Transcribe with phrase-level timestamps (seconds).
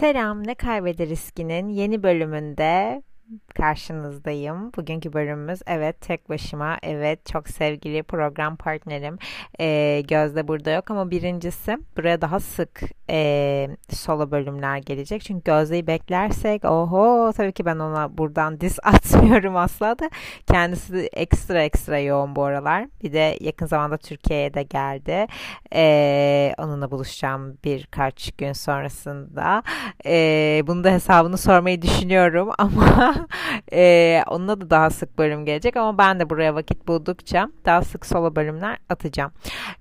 [0.00, 3.02] Selam, Ne Kaybeder Riski'nin yeni bölümünde
[3.54, 4.72] karşınızdayım.
[4.76, 9.18] Bugünkü bölümümüz evet tek başıma, evet çok sevgili program partnerim
[9.60, 12.80] e, Gözde burada yok ama birincisi buraya daha sık
[13.10, 15.22] e, solo bölümler gelecek.
[15.22, 20.10] Çünkü Gözde'yi beklersek oho tabii ki ben ona buradan dis atmıyorum asla da
[20.46, 22.86] kendisi ekstra ekstra yoğun bu aralar.
[23.02, 25.26] Bir de yakın zamanda Türkiye'ye de geldi.
[25.74, 29.62] E, onunla buluşacağım birkaç gün sonrasında.
[30.06, 33.19] E, bunu da hesabını sormayı düşünüyorum ama
[33.72, 38.06] ee, onunla da daha sık bölüm gelecek ama ben de buraya vakit buldukça daha sık
[38.06, 39.32] solo bölümler atacağım.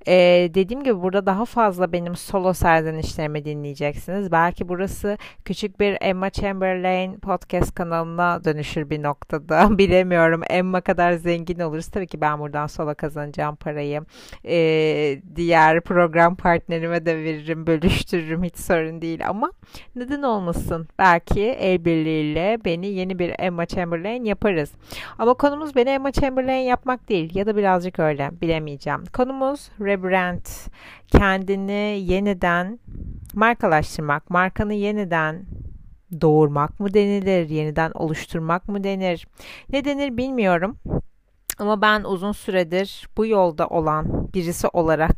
[0.07, 4.31] Ee, dediğim gibi burada daha fazla benim solo serzenişlerimi dinleyeceksiniz.
[4.31, 9.69] Belki burası küçük bir Emma Chamberlain podcast kanalına dönüşür bir noktada.
[9.77, 10.41] Bilemiyorum.
[10.49, 11.87] Emma kadar zengin oluruz.
[11.87, 14.01] Tabii ki ben buradan solo kazanacağım parayı.
[14.45, 18.43] Ee, diğer program partnerime de veririm, bölüştürürüm.
[18.43, 19.51] Hiç sorun değil ama
[19.95, 20.87] neden olmasın?
[20.99, 24.71] Belki el birliğiyle beni yeni bir bir Emma Chamberlain yaparız.
[25.19, 29.03] Ama konumuz beni Emma Chamberlain yapmak değil ya da birazcık öyle bilemeyeceğim.
[29.13, 30.45] Konumuz rebrand.
[31.07, 32.79] Kendini yeniden
[33.33, 35.45] markalaştırmak, markanı yeniden
[36.21, 39.27] doğurmak mı denilir, yeniden oluşturmak mı denir?
[39.69, 40.77] Ne denir bilmiyorum.
[41.59, 45.15] Ama ben uzun süredir bu yolda olan birisi olarak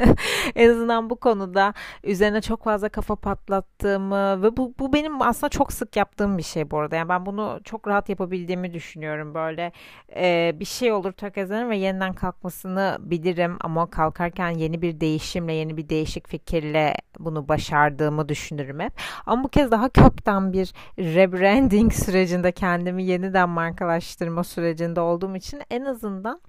[0.54, 5.72] en azından bu konuda üzerine çok fazla kafa patlattığımı ve bu, bu benim aslında çok
[5.72, 6.96] sık yaptığım bir şey bu arada.
[6.96, 9.34] Yani ben bunu çok rahat yapabildiğimi düşünüyorum.
[9.34, 9.72] Böyle
[10.16, 15.76] e, bir şey olur tökezlenir ve yeniden kalkmasını bilirim ama kalkarken yeni bir değişimle, yeni
[15.76, 18.92] bir değişik fikirle bunu başardığımı düşünürüm hep.
[19.26, 25.84] Ama bu kez daha kökten bir rebranding sürecinde kendimi yeniden markalaştırma sürecinde olduğum için en
[25.84, 26.40] azından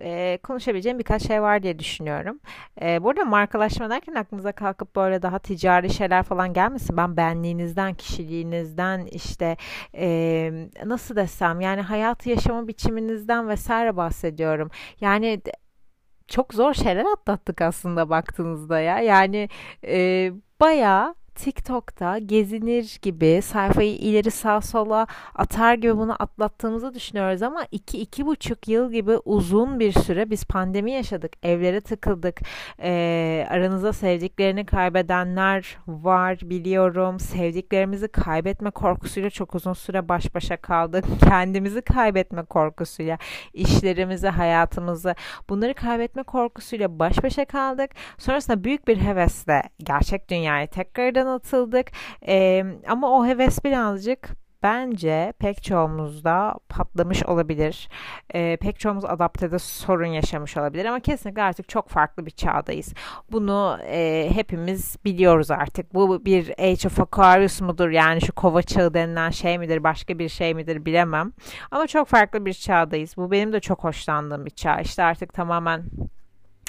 [0.00, 2.40] e, konuşabileceğim birkaç şey var diye düşünüyorum.
[2.82, 6.96] E, bu markalaşma derken aklınıza kalkıp böyle daha ticari şeyler falan gelmesin.
[6.96, 9.56] Ben benliğinizden, kişiliğinizden işte
[9.94, 10.50] e,
[10.84, 14.70] nasıl desem yani hayatı yaşama biçiminizden vesaire bahsediyorum.
[15.00, 15.42] Yani
[16.28, 19.00] çok zor şeyler atlattık aslında baktığınızda ya.
[19.00, 19.48] Yani
[19.86, 27.66] e, bayağı TikTok'ta gezinir gibi sayfayı ileri sağ sola atar gibi bunu atlattığımızı düşünüyoruz ama
[27.70, 31.32] iki iki buçuk yıl gibi uzun bir süre biz pandemi yaşadık.
[31.42, 32.40] Evlere tıkıldık.
[32.82, 37.20] Ee, aranızda sevdiklerini kaybedenler var biliyorum.
[37.20, 41.04] Sevdiklerimizi kaybetme korkusuyla çok uzun süre baş başa kaldık.
[41.20, 43.18] Kendimizi kaybetme korkusuyla,
[43.52, 45.14] işlerimizi, hayatımızı
[45.48, 47.90] bunları kaybetme korkusuyla baş başa kaldık.
[48.18, 51.90] Sonrasında büyük bir hevesle gerçek dünyayı tekrardan yoldan atıldık.
[52.28, 57.88] E, ama o heves birazcık bence pek çoğumuzda patlamış olabilir.
[58.34, 62.94] E, pek çoğumuz adaptede sorun yaşamış olabilir ama kesinlikle artık çok farklı bir çağdayız.
[63.32, 65.94] Bunu e, hepimiz biliyoruz artık.
[65.94, 70.28] Bu bir Age of Aquarius mudur yani şu kova çağı denilen şey midir başka bir
[70.28, 71.32] şey midir bilemem.
[71.70, 73.16] Ama çok farklı bir çağdayız.
[73.16, 74.80] Bu benim de çok hoşlandığım bir çağ.
[74.80, 75.84] İşte artık tamamen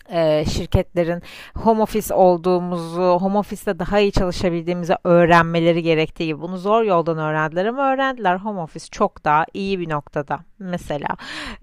[0.10, 1.22] e, şirketlerin
[1.56, 7.66] home office olduğumuzu, home office'te daha iyi çalışabildiğimizi öğrenmeleri gerektiği gibi bunu zor yoldan öğrendiler
[7.66, 10.40] ama öğrendiler home office çok daha iyi bir noktada.
[10.60, 11.08] Mesela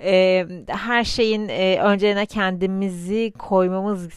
[0.00, 4.08] e, her şeyin e, kendimizi koymamız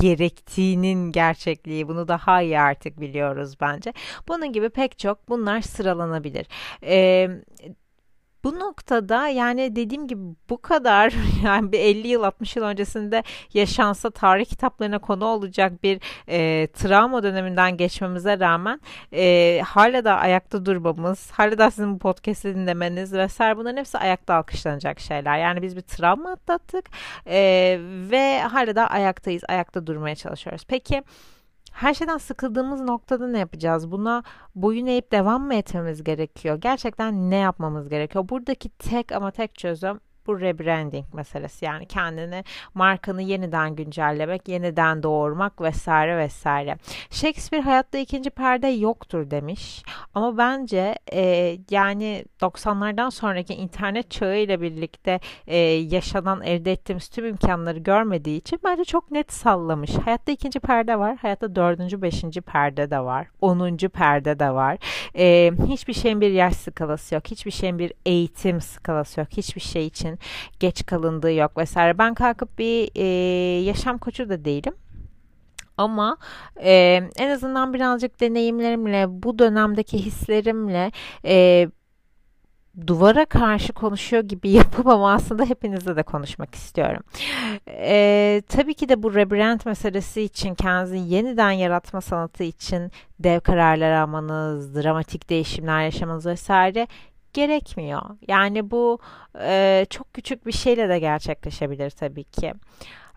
[0.00, 3.92] gerektiğinin gerçekliği bunu daha iyi artık biliyoruz bence.
[4.28, 6.46] Bunun gibi pek çok bunlar sıralanabilir.
[6.82, 7.28] Ee,
[8.46, 10.20] bu noktada yani dediğim gibi
[10.50, 11.14] bu kadar
[11.44, 13.22] yani bir 50 yıl 60 yıl öncesinde
[13.54, 18.80] yaşansa tarih kitaplarına konu olacak bir e, travma döneminden geçmemize rağmen
[19.12, 24.34] e, hala da ayakta durmamız, hala da sizin bu podcast'i dinlemeniz vesaire bunların hepsi ayakta
[24.34, 25.38] alkışlanacak şeyler.
[25.38, 26.84] Yani biz bir travma atlattık
[27.26, 27.78] e,
[28.10, 30.64] ve hala da ayaktayız, ayakta durmaya çalışıyoruz.
[30.68, 31.02] Peki
[31.76, 33.90] her şeyden sıkıldığımız noktada ne yapacağız?
[33.90, 34.22] Buna
[34.54, 36.56] boyun eğip devam mı etmemiz gerekiyor?
[36.60, 38.28] Gerçekten ne yapmamız gerekiyor?
[38.28, 42.44] Buradaki tek ama tek çözüm bu rebranding meselesi yani kendini
[42.74, 46.76] markanı yeniden güncellemek, yeniden doğurmak vesaire vesaire.
[47.10, 49.82] Shakespeare hayatta ikinci perde yoktur demiş.
[50.14, 57.26] Ama bence e, yani 90'lardan sonraki internet çağı ile birlikte e, yaşanan elde ettiğimiz tüm
[57.26, 59.90] imkanları görmediği için bence çok net sallamış.
[59.94, 61.16] Hayatta ikinci perde var.
[61.16, 63.26] Hayatta dördüncü, beşinci perde de var.
[63.40, 64.78] Onuncu perde de var.
[65.18, 67.30] E, hiçbir şeyin bir yaş skalası yok.
[67.30, 69.28] Hiçbir şeyin bir eğitim skalası yok.
[69.36, 70.15] Hiçbir şey için
[70.60, 71.98] geç kalındığı yok vesaire.
[71.98, 73.04] Ben kalkıp bir e,
[73.62, 74.74] yaşam koçu da değilim.
[75.76, 76.16] Ama
[76.56, 80.92] e, en azından birazcık deneyimlerimle, bu dönemdeki hislerimle
[81.24, 81.68] e,
[82.86, 87.02] duvara karşı konuşuyor gibi yapıp ama aslında hepinizle de konuşmak istiyorum.
[87.68, 93.92] Ee, tabii ki de bu rebrand meselesi için kendinizi yeniden yaratma sanatı için dev kararlar
[93.92, 96.86] almanız, dramatik değişimler yaşamanız vesaire
[97.36, 98.02] gerekmiyor.
[98.28, 98.98] Yani bu
[99.40, 102.54] e, çok küçük bir şeyle de gerçekleşebilir tabii ki.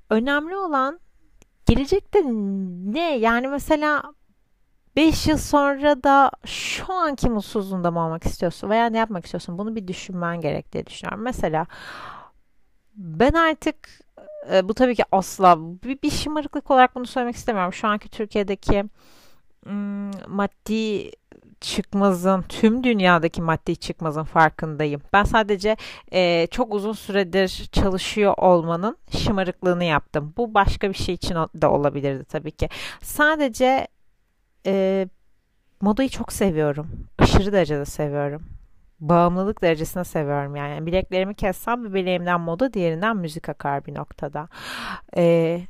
[0.10, 1.00] Önemli olan
[1.66, 2.22] gelecekte
[2.94, 3.18] ne?
[3.18, 4.04] Yani mesela
[4.96, 9.58] 5 yıl sonra da şu anki mutsuzluğunda mı olmak istiyorsun veya ne yapmak istiyorsun?
[9.58, 11.24] Bunu bir düşünmen gerek diye düşünüyorum.
[11.24, 11.66] Mesela
[12.96, 13.76] ben artık
[14.52, 17.74] e, bu tabii ki asla bir, bir şımarıklık olarak bunu söylemek istemiyorum.
[17.74, 18.84] Şu anki Türkiye'deki
[20.28, 21.12] maddi
[21.62, 25.02] çıkmazın, tüm dünyadaki maddi çıkmazın farkındayım.
[25.14, 25.78] Ben sadece
[26.14, 30.34] e, çok uzun süredir çalışıyor olmanın şımarıklığını yaptım.
[30.38, 32.70] Bu başka bir şey için de olabilirdi tabii ki.
[33.02, 33.88] Sadece
[34.66, 35.08] e,
[35.82, 36.88] modayı çok seviyorum.
[37.20, 38.42] Aşırı derecede seviyorum.
[39.00, 40.86] Bağımlılık derecesine seviyorum yani.
[40.86, 44.50] Bileklerimi kessem bir bileğimden moda diğerinden müzik akar bir noktada.
[45.18, 45.68] Eee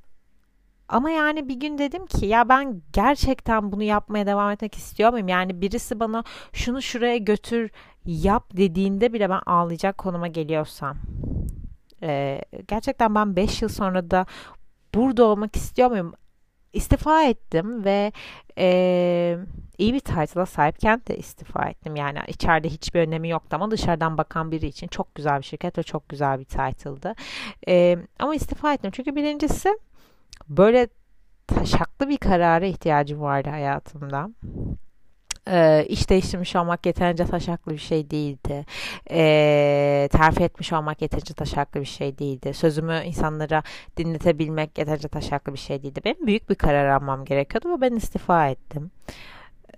[0.89, 5.27] ama yani bir gün dedim ki ya ben gerçekten bunu yapmaya devam etmek istiyor muyum?
[5.27, 7.71] Yani birisi bana şunu şuraya götür
[8.05, 10.97] yap dediğinde bile ben ağlayacak konuma geliyorsam.
[12.03, 14.25] Ee, gerçekten ben 5 yıl sonra da
[14.95, 16.13] burada olmak istiyor muyum?
[16.73, 18.11] İstifa ettim ve
[18.57, 19.37] e,
[19.77, 21.95] iyi bir title'a sahipken de istifa ettim.
[21.95, 25.83] Yani içeride hiçbir önemi yoktu ama dışarıdan bakan biri için çok güzel bir şirket ve
[25.83, 27.15] çok güzel bir title'dı.
[27.67, 29.77] E, ama istifa ettim çünkü birincisi
[30.47, 30.87] böyle
[31.47, 34.29] taşaklı bir karara ihtiyacım vardı hayatımda.
[35.47, 38.65] Ee, iş değiştirmiş olmak yeterince taşaklı bir şey değildi.
[39.11, 42.53] Ee, terfi etmiş olmak yeterince taşaklı bir şey değildi.
[42.53, 43.63] Sözümü insanlara
[43.97, 46.01] dinletebilmek yeterince taşaklı bir şey değildi.
[46.05, 48.91] Benim büyük bir karar almam gerekiyordu ve ben istifa ettim.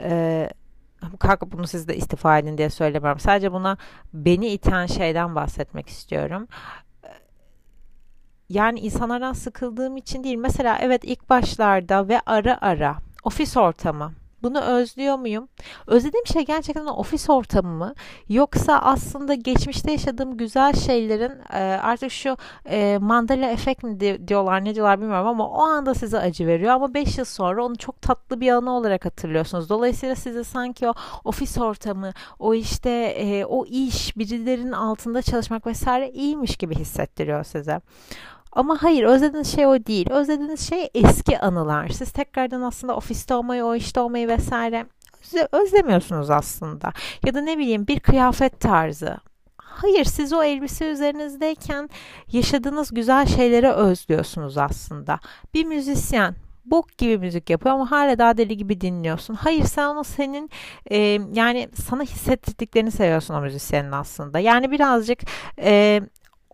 [0.01, 0.49] Ee,
[1.19, 3.19] kalkıp bunu siz de istifa edin diye söylemiyorum.
[3.19, 3.77] Sadece buna
[4.13, 6.47] beni iten şeyden bahsetmek istiyorum
[8.51, 10.37] yani insanlardan sıkıldığım için değil.
[10.37, 14.11] Mesela evet ilk başlarda ve ara ara ofis ortamı.
[14.43, 15.47] Bunu özlüyor muyum?
[15.87, 17.93] Özlediğim şey gerçekten ofis ortamı mı?
[18.29, 24.75] Yoksa aslında geçmişte yaşadığım güzel şeylerin e, artık şu e, mandala efekt mi diyorlar ne
[24.75, 28.41] diyorlar bilmiyorum ama o anda size acı veriyor ama 5 yıl sonra onu çok tatlı
[28.41, 29.69] bir anı olarak hatırlıyorsunuz.
[29.69, 30.93] Dolayısıyla size sanki o
[31.23, 37.81] ofis ortamı, o işte e, o iş, birilerinin altında çalışmak vesaire iyiymiş gibi hissettiriyor size.
[38.51, 40.09] Ama hayır özlediğiniz şey o değil.
[40.09, 41.89] Özlediğiniz şey eski anılar.
[41.89, 44.85] Siz tekrardan aslında ofiste olmayı, o işte olmayı vesaire
[45.51, 46.93] özlemiyorsunuz aslında.
[47.25, 49.17] Ya da ne bileyim bir kıyafet tarzı.
[49.57, 51.89] Hayır siz o elbise üzerinizdeyken
[52.31, 55.19] yaşadığınız güzel şeyleri özlüyorsunuz aslında.
[55.53, 59.33] Bir müzisyen bok gibi müzik yapıyor ama hala daha deli gibi dinliyorsun.
[59.33, 60.49] Hayır sen onu senin
[60.91, 60.97] e,
[61.33, 64.39] yani sana hissettirdiklerini seviyorsun o müzisyenin aslında.
[64.39, 65.19] Yani birazcık
[65.59, 66.01] e,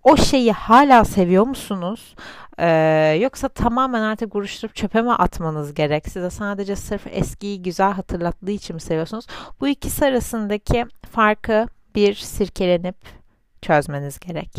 [0.07, 2.15] o şeyi hala seviyor musunuz?
[2.59, 6.07] Ee, yoksa tamamen artık buruşturup çöpe mi atmanız gerek?
[6.07, 9.25] Size sadece sırf eskiyi güzel hatırlattığı için mi seviyorsunuz?
[9.61, 11.65] Bu ikisi arasındaki farkı
[11.95, 12.95] bir sirkelenip
[13.61, 14.49] çözmeniz gerek.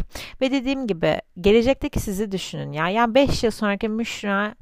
[0.40, 2.88] Ve dediğim gibi gelecekteki sizi düşünün ya.
[2.88, 4.54] Yani 5 yıl sonraki Müşra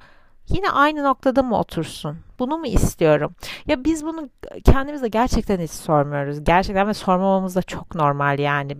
[0.48, 2.18] yine aynı noktada mı otursun?
[2.38, 3.34] Bunu mu istiyorum?
[3.66, 4.28] Ya biz bunu
[4.64, 6.44] kendimize gerçekten hiç sormuyoruz.
[6.44, 8.76] Gerçekten ve sormamamız da çok normal yani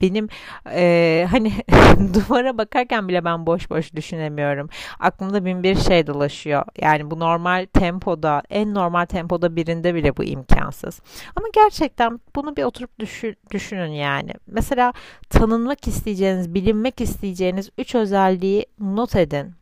[0.00, 0.28] benim
[0.70, 1.52] e, hani
[2.14, 4.68] duvara bakarken bile ben boş boş düşünemiyorum.
[5.00, 6.64] Aklımda bin bir şey dolaşıyor.
[6.80, 11.00] Yani bu normal tempoda, en normal tempoda birinde bile bu imkansız.
[11.36, 14.32] Ama gerçekten bunu bir oturup düşün, düşünün yani.
[14.46, 14.92] Mesela
[15.30, 19.52] tanınmak isteyeceğiniz, bilinmek isteyeceğiniz üç özelliği not edin.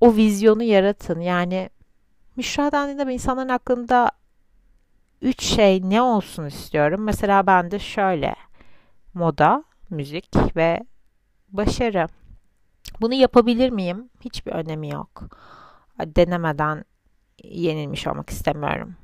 [0.00, 1.20] O vizyonu yaratın.
[1.20, 1.70] Yani
[2.36, 4.10] Müşra dendiğinde insanların aklında
[5.22, 7.00] üç şey ne olsun istiyorum.
[7.04, 8.34] Mesela ben de şöyle
[9.16, 10.80] moda, müzik ve
[11.48, 12.06] başarı.
[13.00, 14.10] Bunu yapabilir miyim?
[14.20, 15.22] Hiçbir önemi yok.
[16.00, 16.84] Denemeden
[17.44, 18.94] yenilmiş olmak istemiyorum.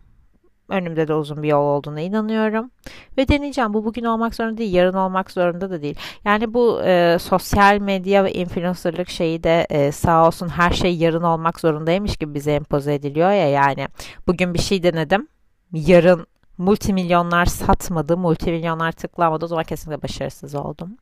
[0.69, 2.71] Önümde de uzun bir yol olduğuna inanıyorum.
[3.19, 3.75] Ve deneyeceğim.
[3.75, 5.97] Bu bugün olmak zorunda değil, yarın olmak zorunda da değil.
[6.25, 11.23] Yani bu e, sosyal medya ve influencerlık şeyi de e, sağ olsun her şey yarın
[11.23, 13.89] olmak zorundaymış gibi bize empoze ediliyor ya yani.
[14.27, 15.29] Bugün bir şey denedim.
[15.73, 16.27] Yarın
[16.63, 19.45] multimilyonlar satmadı, multimilyonlar tıklamadı.
[19.45, 20.97] O zaman kesinlikle başarısız oldum.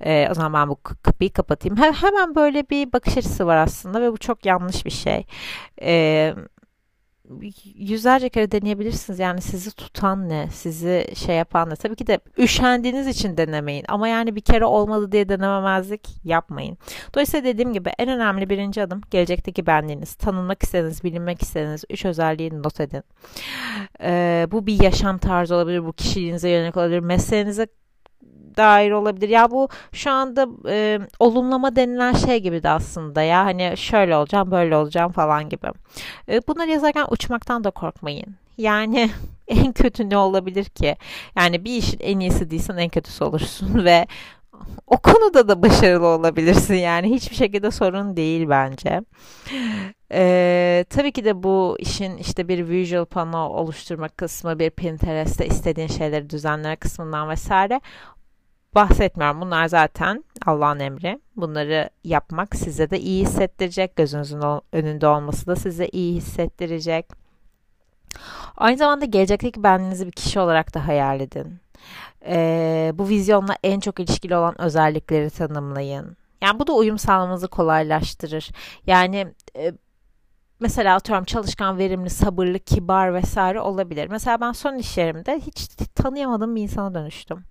[0.00, 1.76] Ee, o zaman ben bu kapıyı kapatayım.
[1.76, 5.26] Hemen böyle bir bakış açısı var aslında ve bu çok yanlış bir şey.
[5.82, 6.34] Ee,
[7.74, 9.18] yüzlerce kere deneyebilirsiniz.
[9.18, 10.48] Yani sizi tutan ne?
[10.52, 11.76] Sizi şey yapan ne?
[11.76, 13.84] Tabii ki de üşendiğiniz için denemeyin.
[13.88, 16.78] Ama yani bir kere olmadı diye denememezlik yapmayın.
[17.14, 20.14] Dolayısıyla dediğim gibi en önemli birinci adım gelecekteki benliğiniz.
[20.14, 23.02] Tanınmak istediğiniz, bilinmek istediğiniz üç özelliği not edin.
[24.02, 25.84] Ee, bu bir yaşam tarzı olabilir.
[25.84, 27.00] Bu kişiliğinize yönelik olabilir.
[27.00, 27.66] Mesleğinize
[28.56, 29.28] dair olabilir.
[29.28, 34.50] Ya bu şu anda e, olumlama denilen şey gibi de aslında ya hani şöyle olacağım
[34.50, 35.66] böyle olacağım falan gibi.
[36.28, 38.36] E, bunları yazarken uçmaktan da korkmayın.
[38.58, 39.10] Yani
[39.48, 40.96] en kötü ne olabilir ki?
[41.36, 44.06] Yani bir işin en iyisi değilsen en kötüsü olursun ve
[44.86, 49.00] o konuda da başarılı olabilirsin yani hiçbir şekilde sorun değil bence.
[50.12, 55.88] Ee, tabii ki de bu işin işte bir visual pano oluşturma kısmı, bir Pinterest'te istediğin
[55.88, 57.80] şeyleri düzenleme kısmından vesaire
[58.74, 59.40] bahsetmiyorum.
[59.40, 61.20] Bunlar zaten Allah'ın emri.
[61.36, 63.96] Bunları yapmak size de iyi hissettirecek.
[63.96, 67.06] Gözünüzün önünde olması da size iyi hissettirecek.
[68.56, 71.60] Aynı zamanda gelecekteki benliğinizi bir kişi olarak da hayal edin.
[72.26, 76.16] Ee, bu vizyonla en çok ilişkili olan özellikleri tanımlayın.
[76.42, 78.50] Yani bu da uyum sağlamanızı kolaylaştırır.
[78.86, 79.26] Yani
[79.56, 79.72] e,
[80.60, 84.08] mesela atıyorum çalışkan, verimli, sabırlı, kibar vesaire olabilir.
[84.10, 87.44] Mesela ben son iş yerimde hiç tanıyamadığım bir insana dönüştüm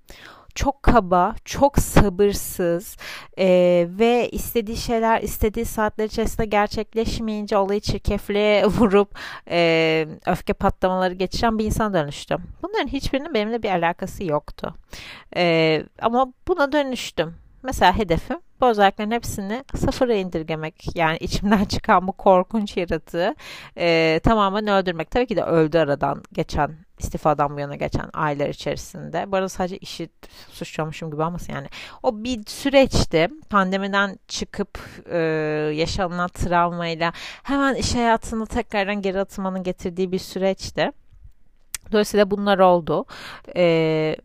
[0.56, 2.98] çok kaba, çok sabırsız
[3.38, 3.46] e,
[3.90, 9.18] ve istediği şeyler istediği saatler içerisinde gerçekleşmeyince olayı çirkefliğe vurup
[9.50, 12.44] e, öfke patlamaları geçiren bir insan dönüştüm.
[12.64, 14.76] Bunların hiçbirinin benimle bir alakası yoktu.
[15.36, 17.36] E, ama buna dönüştüm.
[17.64, 20.96] Mesela hedefim bu özelliklerin hepsini sıfıra indirgemek.
[20.96, 23.36] Yani içimden çıkan bu korkunç yaratığı
[23.78, 25.12] e, tamamen öldürmek.
[25.12, 29.32] Tabii ki de öldü aradan geçen istifadan bu yana geçen aylar içerisinde.
[29.32, 30.10] Bu arada sadece işi
[30.50, 31.68] suçlamışım gibi olmasın yani.
[32.04, 33.28] O bir süreçti.
[33.50, 34.80] Pandemiden çıkıp
[35.12, 35.18] e,
[35.76, 40.92] yaşanılan travmayla hemen iş hayatını tekrardan geri atmanın getirdiği bir süreçti.
[41.92, 43.06] Dolayısıyla bunlar oldu.
[43.56, 44.18] Eee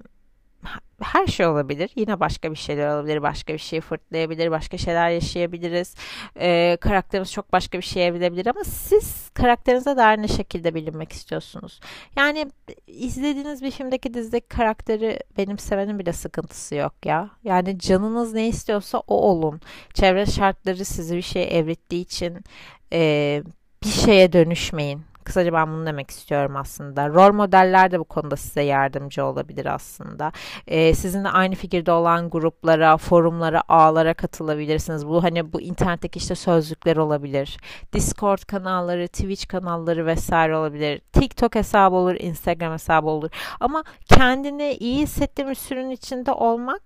[1.02, 1.90] her şey olabilir.
[1.96, 3.22] Yine başka bir şeyler olabilir.
[3.22, 4.50] Başka bir şey fırtlayabilir.
[4.50, 5.94] Başka şeyler yaşayabiliriz.
[6.40, 11.80] Ee, karakterimiz çok başka bir şey evrilebilir ama siz karakterinize dair ne şekilde bilinmek istiyorsunuz?
[12.16, 12.46] Yani
[12.86, 17.30] izlediğiniz bir filmdeki dizideki karakteri benim sevenin bile sıkıntısı yok ya.
[17.44, 19.60] Yani canınız ne istiyorsa o olun.
[19.94, 22.44] Çevre şartları sizi bir şey evrittiği için
[22.92, 23.42] e,
[23.84, 25.07] bir şeye dönüşmeyin.
[25.28, 27.08] Kısaca ben bunu demek istiyorum aslında.
[27.08, 30.32] Rol modeller de bu konuda size yardımcı olabilir aslında.
[30.66, 35.06] Ee, sizinle aynı fikirde olan gruplara, forumlara, ağlara katılabilirsiniz.
[35.06, 37.56] Bu hani bu internetteki işte sözlükler olabilir.
[37.92, 41.00] Discord kanalları, Twitch kanalları vesaire olabilir.
[41.12, 43.30] TikTok hesabı olur, Instagram hesabı olur.
[43.60, 46.82] Ama kendini iyi hissettiğimiz sürün içinde olmak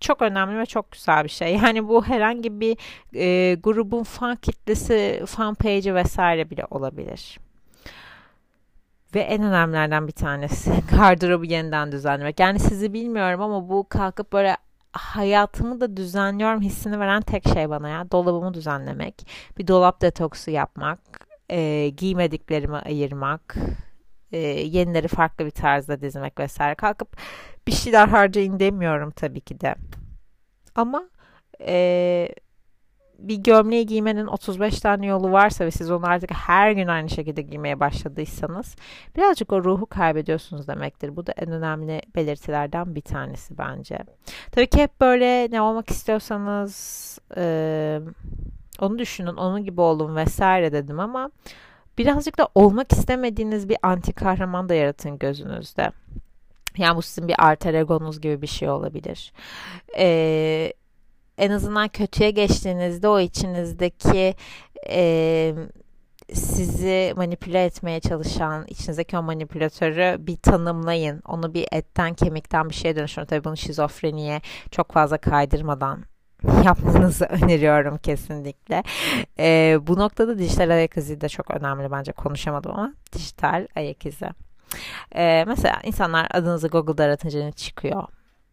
[0.00, 1.54] çok önemli ve çok güzel bir şey.
[1.56, 2.76] Yani bu herhangi bir
[3.14, 7.38] e, grubun fan kitlesi, fan page'i vesaire bile olabilir.
[9.14, 12.40] Ve en önemlilerden bir tanesi gardırobu yeniden düzenlemek.
[12.40, 14.56] Yani sizi bilmiyorum ama bu kalkıp böyle
[14.92, 18.10] hayatımı da düzenliyorum hissini veren tek şey bana ya.
[18.10, 19.26] Dolabımı düzenlemek,
[19.58, 20.98] bir dolap detoksu yapmak,
[21.50, 23.56] e, giymediklerimi ayırmak,
[24.32, 26.74] e, yenileri farklı bir tarzda dizmek vesaire.
[26.74, 27.16] Kalkıp
[27.66, 29.74] bir şeyler harcayın demiyorum tabii ki de.
[30.74, 31.04] Ama
[31.60, 32.28] e,
[33.28, 37.42] bir gömleği giymenin 35 tane yolu varsa ve siz onu artık her gün aynı şekilde
[37.42, 38.76] giymeye başladıysanız
[39.16, 41.16] birazcık o ruhu kaybediyorsunuz demektir.
[41.16, 43.98] Bu da en önemli belirtilerden bir tanesi bence.
[44.52, 48.00] Tabii ki hep böyle ne olmak istiyorsanız e,
[48.80, 51.30] onu düşünün, onun gibi olun vesaire dedim ama
[51.98, 55.92] birazcık da olmak istemediğiniz bir anti kahraman da yaratın gözünüzde.
[56.76, 59.32] Yani bu sizin bir alter egonuz gibi bir şey olabilir.
[59.98, 60.72] Ee,
[61.42, 64.34] en azından kötüye geçtiğinizde o içinizdeki
[64.88, 65.54] e,
[66.32, 71.22] sizi manipüle etmeye çalışan içinizdeki o manipülatörü bir tanımlayın.
[71.26, 73.26] Onu bir etten kemikten bir şeye dönüştürün.
[73.26, 76.04] Tabii bunu şizofreniye çok fazla kaydırmadan
[76.64, 78.82] yapmanızı öneriyorum kesinlikle.
[79.38, 84.28] Ee, bu noktada dijital ayak izi de çok önemli bence konuşamadım ama dijital ayak izi.
[85.14, 88.04] Ee, mesela insanlar adınızı Google'da aratınca ne çıkıyor?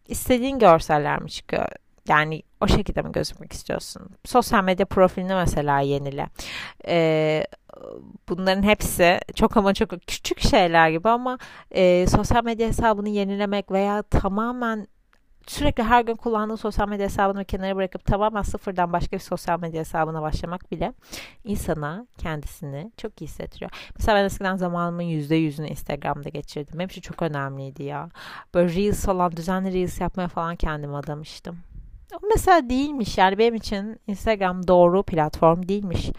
[0.08, 1.66] İstediğin görseller mi çıkıyor?
[2.08, 4.10] Yani o şekilde mi gözükmek istiyorsun?
[4.24, 6.26] Sosyal medya profilini mesela yenile.
[6.86, 7.44] Ee,
[8.28, 11.38] bunların hepsi çok ama çok küçük şeyler gibi ama
[11.70, 14.86] e, sosyal medya hesabını yenilemek veya tamamen
[15.46, 19.80] sürekli her gün kullandığın sosyal medya hesabını kenara bırakıp tamamen sıfırdan başka bir sosyal medya
[19.80, 20.92] hesabına başlamak bile
[21.44, 23.70] insana kendisini çok iyi hissettiriyor.
[23.96, 26.78] Mesela ben eskiden zamanımın %100'ünü Instagram'da geçirdim.
[26.78, 28.08] Benim için çok önemliydi ya.
[28.54, 31.58] Böyle Reels olan düzenli Reels yapmaya falan kendimi adamıştım.
[32.34, 36.10] Mesela değilmiş yani benim için Instagram doğru platform değilmiş.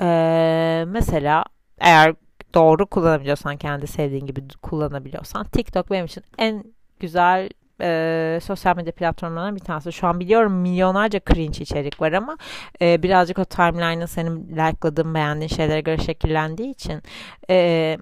[0.00, 1.44] Ee, mesela
[1.78, 2.14] eğer
[2.54, 6.64] doğru kullanabiliyorsan kendi sevdiğin gibi kullanabiliyorsan TikTok benim için en
[7.00, 7.48] güzel
[7.80, 9.92] e, sosyal medya platformlarından bir tanesi.
[9.92, 12.36] Şu an biliyorum milyonlarca cringe içerik var ama
[12.80, 17.02] e, birazcık o timeline'ın senin like'ladığın, beğendiğin şeylere göre şekillendiği için
[17.50, 17.98] e,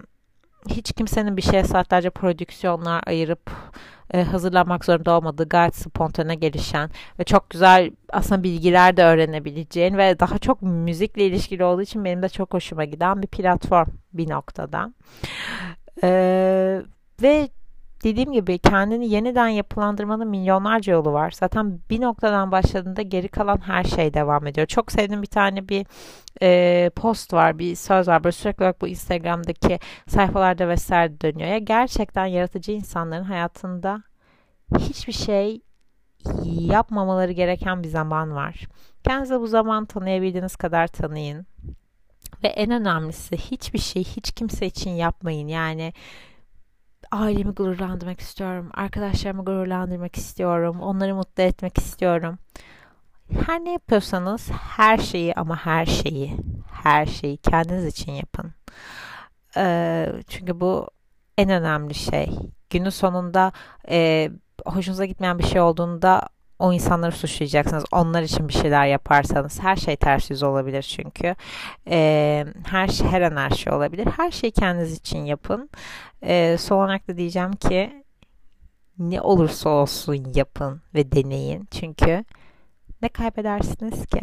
[0.69, 3.51] hiç kimsenin bir şeye saatlerce prodüksiyonlar ayırıp
[4.13, 6.89] e, hazırlanmak zorunda olmadığı gayet spontane gelişen
[7.19, 12.21] ve çok güzel aslında bilgiler de öğrenebileceğin ve daha çok müzikle ilişkili olduğu için benim
[12.21, 14.93] de çok hoşuma giden bir platform bir noktada.
[16.03, 16.09] E,
[17.21, 17.49] ve
[18.03, 21.31] dediğim gibi kendini yeniden yapılandırmanın milyonlarca yolu var.
[21.31, 24.67] Zaten bir noktadan başladığında geri kalan her şey devam ediyor.
[24.67, 25.85] Çok sevdiğim bir tane bir
[26.41, 28.23] e, post var, bir söz var.
[28.23, 31.49] Böyle sürekli olarak bu Instagram'daki sayfalarda vesaire dönüyor.
[31.49, 34.03] Ya gerçekten yaratıcı insanların hayatında
[34.79, 35.61] hiçbir şey
[36.43, 38.67] yapmamaları gereken bir zaman var.
[39.03, 41.45] Kendinize bu zaman tanıyabildiğiniz kadar tanıyın.
[42.43, 45.47] Ve en önemlisi hiçbir şey hiç kimse için yapmayın.
[45.47, 45.93] Yani
[47.11, 48.69] ailemi gururlandırmak istiyorum.
[48.73, 50.81] Arkadaşlarımı gururlandırmak istiyorum.
[50.81, 52.37] Onları mutlu etmek istiyorum.
[53.45, 56.37] Her ne yapıyorsanız her şeyi ama her şeyi,
[56.83, 58.53] her şeyi kendiniz için yapın.
[59.57, 60.89] Ee, çünkü bu
[61.37, 62.29] en önemli şey.
[62.69, 63.51] Günün sonunda
[63.89, 64.29] e,
[64.65, 66.29] hoşunuza gitmeyen bir şey olduğunda
[66.59, 67.83] o insanları suçlayacaksınız.
[67.91, 71.35] Onlar için bir şeyler yaparsanız her şey ters yüz olabilir çünkü.
[71.87, 74.07] E, her şey her an her şey olabilir.
[74.17, 75.69] Her şeyi kendiniz için yapın.
[76.21, 78.03] E, son olarak da diyeceğim ki
[78.99, 81.67] ne olursa olsun yapın ve deneyin.
[81.71, 82.25] Çünkü
[83.01, 84.21] ne kaybedersiniz ki?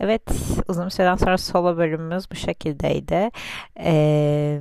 [0.00, 0.22] Evet
[0.68, 3.30] uzun süreden sonra solo bölümümüz bu şekildeydi.
[3.78, 4.60] Ee,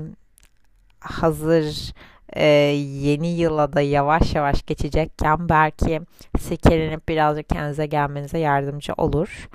[0.99, 1.93] hazır
[2.33, 6.01] e, yeni yıla da yavaş yavaş geçecekken belki
[6.39, 9.49] silkelenip birazcık kendinize gelmenize yardımcı olur.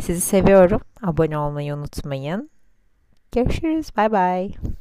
[0.00, 0.80] Sizi seviyorum.
[1.02, 2.50] Abone olmayı unutmayın.
[3.32, 3.96] Görüşürüz.
[3.96, 4.72] Bye bye.